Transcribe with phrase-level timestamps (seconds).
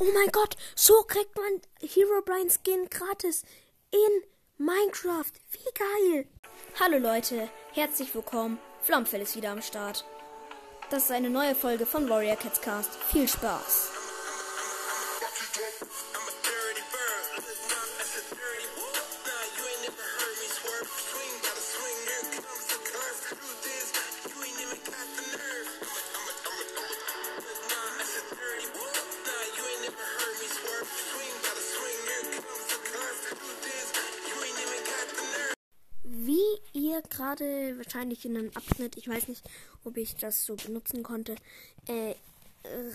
[0.00, 3.42] Oh mein Gott, so kriegt man Herobrine Skin gratis
[3.90, 4.22] in
[4.64, 5.32] Minecraft.
[5.50, 6.28] Wie geil!
[6.78, 8.58] Hallo Leute, herzlich willkommen.
[8.80, 10.04] Flomfell ist wieder am Start.
[10.90, 12.94] Das ist eine neue Folge von Warrior Cats Cast.
[13.10, 13.97] Viel Spaß!
[37.18, 39.44] Gerade wahrscheinlich in einem Abschnitt, ich weiß nicht,
[39.84, 41.34] ob ich das so benutzen konnte,
[41.88, 42.14] äh,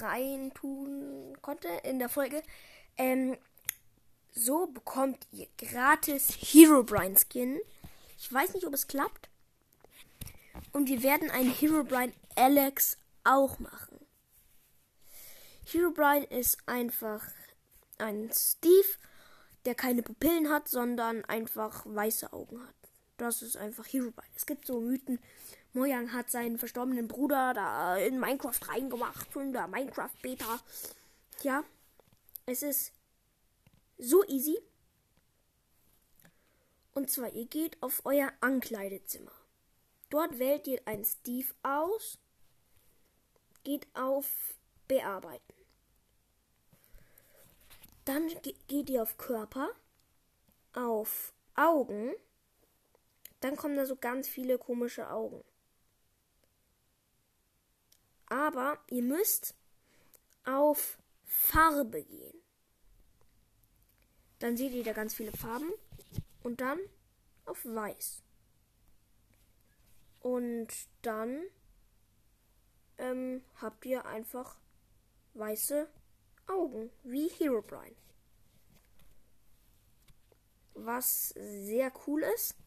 [0.00, 2.42] reintun konnte in der Folge.
[2.96, 3.36] Ähm,
[4.32, 7.60] so bekommt ihr gratis Herobrine Skin.
[8.18, 9.28] Ich weiß nicht, ob es klappt.
[10.72, 13.98] Und wir werden einen Herobrine Alex auch machen.
[15.66, 17.26] Herobrine ist einfach
[17.98, 18.88] ein Steve,
[19.64, 22.81] der keine Pupillen hat, sondern einfach weiße Augen hat.
[23.22, 24.26] Das ist einfach Herobrine.
[24.34, 25.20] Es gibt so Mythen.
[25.74, 30.58] Mojang hat seinen verstorbenen Bruder da in Minecraft reingemacht, in der Minecraft Beta.
[31.44, 31.62] Ja,
[32.46, 32.92] es ist
[33.96, 34.58] so easy.
[36.94, 39.30] Und zwar, ihr geht auf euer Ankleidezimmer.
[40.10, 42.18] Dort wählt ihr einen Steve aus,
[43.62, 44.26] geht auf
[44.88, 45.54] Bearbeiten.
[48.04, 49.70] Dann ge geht ihr auf Körper,
[50.72, 52.16] auf Augen.
[53.42, 55.42] Dann kommen da so ganz viele komische Augen.
[58.26, 59.56] Aber ihr müsst
[60.44, 62.40] auf Farbe gehen.
[64.38, 65.72] Dann seht ihr da ganz viele Farben.
[66.44, 66.78] Und dann
[67.44, 68.22] auf Weiß.
[70.20, 70.68] Und
[71.02, 71.42] dann
[72.98, 74.56] ähm, habt ihr einfach
[75.34, 75.88] weiße
[76.46, 77.96] Augen, wie Herobrine.
[80.74, 82.61] Was sehr cool ist.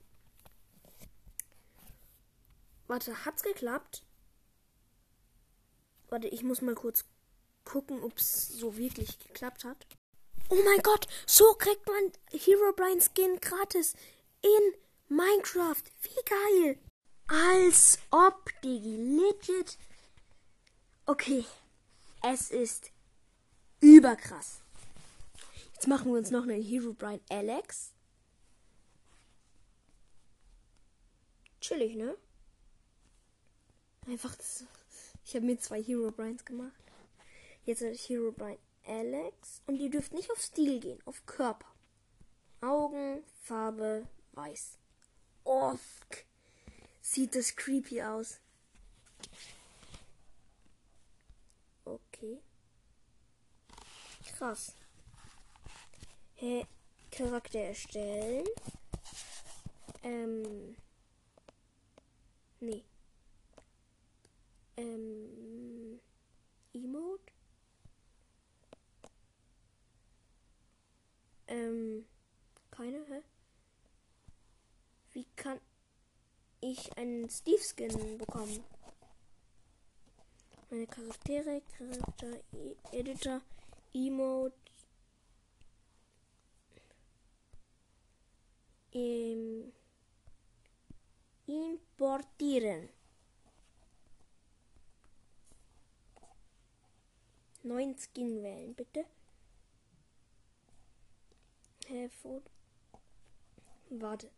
[2.88, 4.04] Warte, hat's geklappt?
[6.10, 7.06] Warte, ich muss mal kurz
[7.64, 9.88] gucken, ob es so wirklich geklappt hat.
[10.50, 13.96] Oh mein Gott, so kriegt man Herobrine Skin gratis
[14.42, 15.84] in Minecraft.
[16.02, 16.80] Wie geil!
[17.28, 19.80] Als ob, Digi, legit.
[21.08, 21.44] Okay,
[22.22, 22.92] es ist
[23.82, 24.62] überkrass.
[25.74, 27.94] Jetzt machen wir uns noch einen Herobrine Alex.
[31.60, 32.16] Chillig, ne?
[34.08, 34.66] Einfach das.
[35.24, 36.72] Ich habe mir zwei Herobrines gemacht.
[37.66, 39.62] Jetzt habe ich Herobrine Alex.
[39.66, 41.66] Und ihr dürft nicht auf Stil gehen, auf Körper.
[42.62, 44.78] Augen, Farbe, weiß.
[45.44, 45.74] Oh,
[47.02, 48.40] sieht das creepy aus.
[51.84, 52.40] Okay.
[54.38, 54.76] Krass.
[56.36, 56.66] Hey,
[57.12, 58.46] Charakter erstellen.
[60.04, 60.76] Ähm.
[62.60, 62.84] Nee.
[64.78, 66.00] Ähm.
[66.74, 67.34] Emote.
[71.48, 72.06] Ähm.
[72.72, 73.22] Keine, hä?
[75.14, 75.62] Wie kann
[76.60, 78.64] ich einen Steve-Skin bekommen?
[80.70, 83.42] Meine Charaktere, Charakter, e Editor,
[83.94, 84.56] Emote.
[88.92, 89.72] Ähm,
[91.46, 92.90] importieren.
[97.66, 99.06] Neuen Skin wählen, bitte.
[101.88, 102.44] Hervor.
[103.90, 104.30] Warte.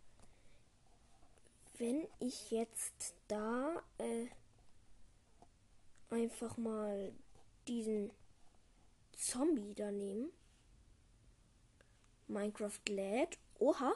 [1.78, 4.28] Wenn ich jetzt da äh,
[6.10, 7.14] einfach mal
[7.68, 8.12] diesen
[9.12, 10.30] Zombie da nehme.
[12.30, 13.38] Minecraft lädt.
[13.60, 13.94] Oha.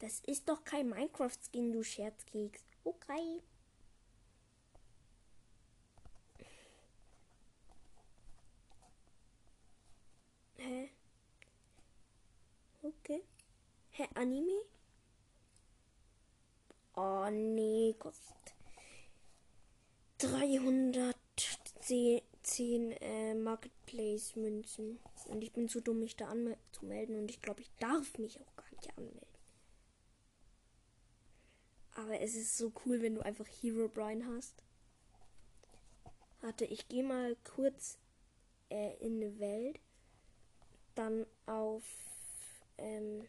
[0.00, 2.64] Das ist doch kein Minecraft-Skin, du Scherzkeks.
[2.82, 3.40] Okay.
[10.66, 10.90] Hä?
[12.82, 13.22] Okay.
[13.90, 14.62] Hä, Anime?
[16.96, 18.54] Oh nee, kostet
[20.18, 24.98] 310 äh, Marketplace-Münzen.
[25.26, 27.20] Und ich bin zu dumm, mich da anzumelden.
[27.20, 29.22] Und ich glaube, ich darf mich auch gar nicht anmelden.
[31.94, 34.64] Aber es ist so cool, wenn du einfach Herobrine hast.
[36.40, 38.00] Warte, ich gehe mal kurz
[38.68, 39.78] äh, in eine Welt.
[40.96, 41.84] Dann auf
[42.78, 43.28] ähm,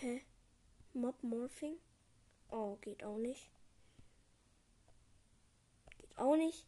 [0.00, 0.22] Hä?
[0.94, 1.78] Mob Morphing?
[2.50, 3.50] Oh, geht auch nicht.
[5.98, 6.66] Geht auch nicht.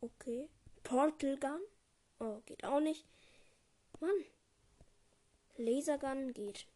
[0.00, 0.48] Okay.
[0.82, 1.60] Portal Gun.
[2.18, 3.06] Oh, geht auch nicht.
[4.00, 4.24] Mann.
[5.56, 6.66] Lasergun geht.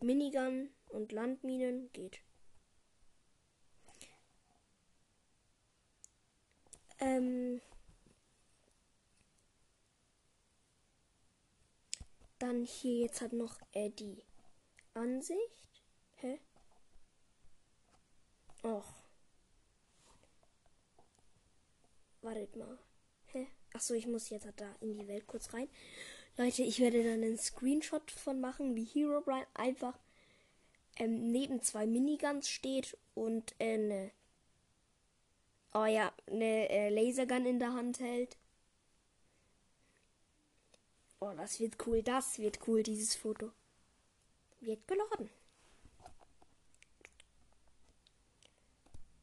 [0.00, 2.20] Minigun und Landminen geht.
[7.00, 7.60] Ähm.
[12.38, 14.22] Dann hier jetzt hat noch äh, die
[14.94, 15.82] Ansicht.
[16.16, 16.38] Hä?
[18.62, 18.84] Och.
[22.22, 22.78] Wartet mal.
[23.26, 23.48] Hä?
[23.72, 25.68] Achso, ich muss jetzt da in die Welt kurz rein.
[26.36, 29.98] Leute, ich werde dann einen Screenshot von machen, wie Hero Brian einfach
[30.96, 34.10] ähm, neben zwei Miniguns steht und äh, eine,
[35.74, 38.36] oh ja, eine äh, Lasergun in der Hand hält.
[41.20, 43.50] Oh, das wird cool, das wird cool, dieses Foto.
[44.60, 45.30] Wird geladen.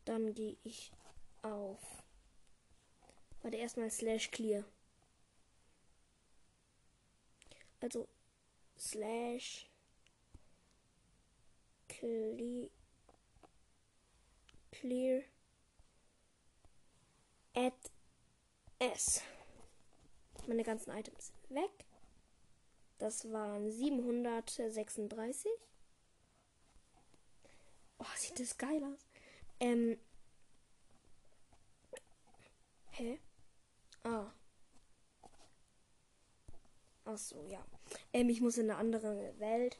[0.04, 0.92] Dann gehe ich
[1.42, 1.82] auf.
[3.42, 4.64] Warte, erstmal slash clear.
[7.80, 8.08] Also
[8.78, 9.68] slash
[11.88, 12.70] clear,
[14.72, 15.24] clear
[17.56, 17.74] at
[18.80, 19.22] s.
[20.48, 21.86] Meine ganzen Items weg.
[22.98, 25.52] Das waren 736.
[27.98, 29.06] Oh, sieht das geil aus.
[29.60, 29.98] Ähm.
[32.92, 33.20] Hä?
[34.04, 34.32] Ah.
[37.06, 37.64] Ach so, ja.
[38.14, 39.78] Ähm, ich muss in eine andere Welt.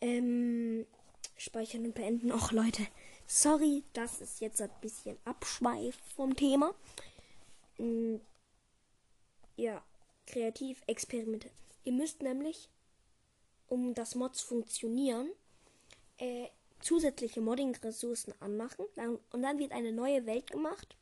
[0.00, 0.86] Ähm,
[1.36, 2.32] speichern und beenden.
[2.32, 2.86] Och, Leute.
[3.32, 6.74] Sorry, das ist jetzt ein bisschen Abschweif vom Thema.
[7.78, 8.20] Ähm,
[9.54, 9.84] ja,
[10.26, 11.48] kreativ Experimente.
[11.84, 12.68] Ihr müsst nämlich,
[13.68, 15.30] um das Mods funktionieren,
[16.18, 16.48] äh,
[16.80, 18.84] zusätzliche Modding-Ressourcen anmachen.
[19.30, 20.96] Und dann wird eine neue Welt gemacht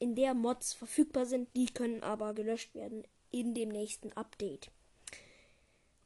[0.00, 1.48] in der Mods verfügbar sind.
[1.56, 4.70] Die können aber gelöscht werden in dem nächsten Update.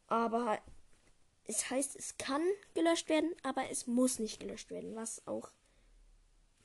[0.07, 0.61] Aber
[1.47, 2.43] es heißt, es kann
[2.75, 5.51] gelöscht werden, aber es muss nicht gelöscht werden, was auch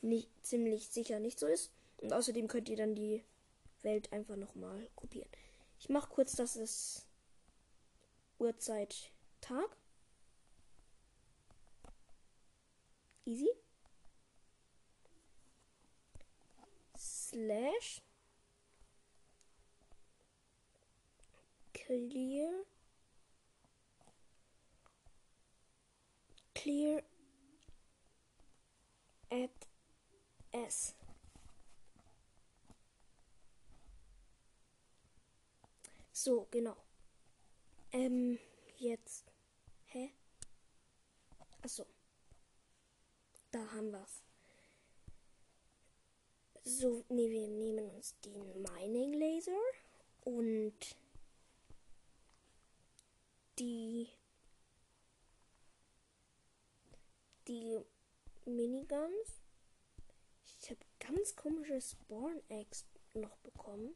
[0.02, 1.72] nicht ziemlich sicher nicht so ist.
[1.98, 3.24] Und außerdem könnt ihr dann die
[3.84, 5.30] Welt einfach nochmal kopieren.
[5.80, 7.06] Ich mache kurz, dass es
[8.40, 9.78] Uhrzeit Tag.
[13.26, 13.50] Easy.
[17.32, 18.02] slash
[21.74, 22.52] clear
[26.62, 27.02] clear
[29.32, 29.68] at
[30.54, 30.96] s.
[36.12, 36.78] So genau.
[37.92, 38.40] Ähm
[38.78, 39.26] jetzt
[39.88, 40.12] hä?
[41.62, 41.86] Achso
[43.52, 44.24] da haben wir's.
[46.64, 49.60] So, nee, wir nehmen uns den Mining Laser
[50.24, 50.96] und
[53.60, 54.10] die
[57.52, 57.84] die
[58.46, 59.42] Miniguns.
[60.62, 63.94] Ich habe ganz komische Spawn Eggs noch bekommen.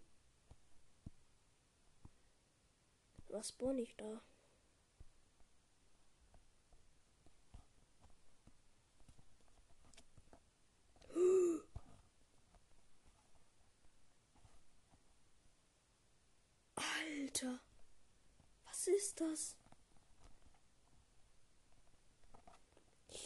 [3.30, 4.22] Was spawn ich da?
[16.76, 17.62] Alter.
[18.66, 19.56] Was ist das?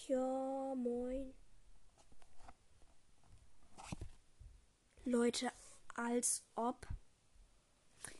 [0.10, 1.36] Ja, moin.
[5.06, 5.52] Leute,
[5.94, 6.88] als ob.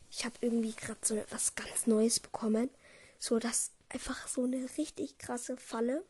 [0.08, 2.70] Ich habe irgendwie gerade so etwas ganz Neues bekommen.
[3.18, 6.04] So, das einfach so eine richtig krasse Falle.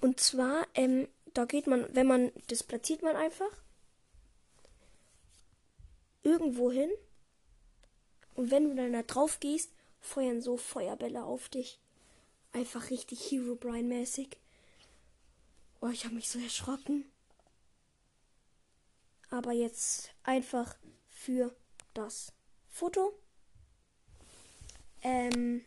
[0.00, 3.62] Und zwar, ähm, da geht man, wenn man, das platziert man einfach
[6.24, 6.90] irgendwo hin
[8.34, 9.70] und wenn du dann da drauf gehst,
[10.00, 11.78] feuern so Feuerbälle auf dich.
[12.52, 14.36] Einfach richtig Hero Brian mäßig.
[15.80, 17.04] Oh, ich habe mich so erschrocken.
[19.30, 20.76] Aber jetzt einfach
[21.08, 21.56] für
[21.94, 22.32] das
[22.68, 23.18] Foto.
[25.02, 25.64] Ähm.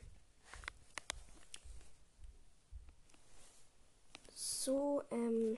[4.34, 5.58] So, ähm.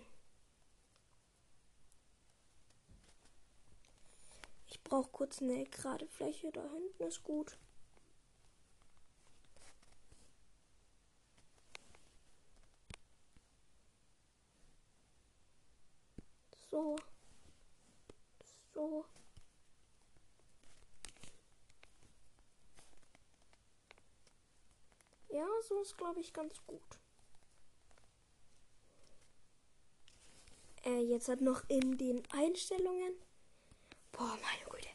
[4.88, 6.52] brauche kurz eine gerade Fläche.
[6.52, 7.58] Da hinten ist gut.
[16.78, 16.96] So.
[18.76, 19.06] So.
[25.30, 27.00] Ja, so ist, glaube ich, ganz gut.
[30.86, 33.16] Äh, jetzt hat noch in den Einstellungen.
[34.12, 34.90] Boah, meine Güte.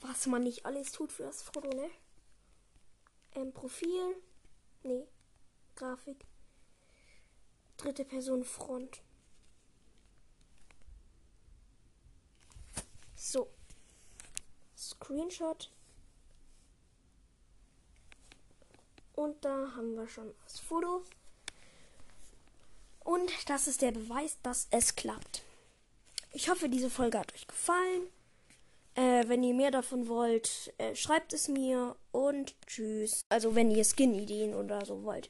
[0.00, 1.90] Was man nicht alles tut für das Foto, ne?
[3.36, 4.20] Ähm, Profil.
[4.82, 5.06] Nee.
[5.76, 6.26] Grafik.
[7.76, 9.00] Dritte Person Front.
[13.18, 13.48] So.
[14.76, 15.70] Screenshot.
[19.16, 21.02] Und da haben wir schon das Foto.
[23.00, 25.42] Und das ist der Beweis, dass es klappt.
[26.32, 28.06] Ich hoffe, diese Folge hat euch gefallen.
[28.94, 33.24] Äh, wenn ihr mehr davon wollt, äh, schreibt es mir und tschüss.
[33.28, 35.28] Also wenn ihr Skin-Ideen oder so wollt.